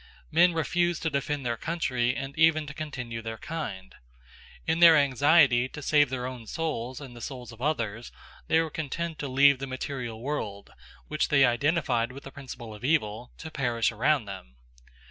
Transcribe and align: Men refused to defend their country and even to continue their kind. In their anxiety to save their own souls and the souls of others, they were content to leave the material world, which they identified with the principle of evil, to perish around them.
Men 0.31 0.53
refused 0.55 1.03
to 1.03 1.11
defend 1.11 1.45
their 1.45 1.57
country 1.57 2.15
and 2.15 2.35
even 2.35 2.65
to 2.65 2.73
continue 2.73 3.21
their 3.21 3.37
kind. 3.37 3.93
In 4.65 4.79
their 4.79 4.97
anxiety 4.97 5.69
to 5.69 5.81
save 5.83 6.09
their 6.09 6.25
own 6.25 6.47
souls 6.47 6.99
and 6.99 7.15
the 7.15 7.21
souls 7.21 7.51
of 7.51 7.61
others, 7.61 8.11
they 8.47 8.59
were 8.61 8.71
content 8.71 9.19
to 9.19 9.27
leave 9.27 9.59
the 9.59 9.67
material 9.67 10.19
world, 10.19 10.71
which 11.07 11.27
they 11.27 11.45
identified 11.45 12.11
with 12.13 12.23
the 12.23 12.31
principle 12.31 12.73
of 12.73 12.83
evil, 12.83 13.31
to 13.37 13.51
perish 13.51 13.91
around 13.91 14.25
them. 14.25 14.55